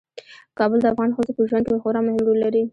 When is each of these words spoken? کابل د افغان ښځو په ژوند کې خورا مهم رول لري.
کابل 0.57 0.79
د 0.81 0.85
افغان 0.93 1.09
ښځو 1.15 1.31
په 1.37 1.41
ژوند 1.49 1.65
کې 1.67 1.81
خورا 1.81 2.01
مهم 2.07 2.21
رول 2.27 2.37
لري. 2.45 2.63